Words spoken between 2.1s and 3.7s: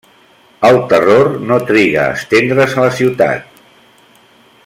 estendre's a la ciutat.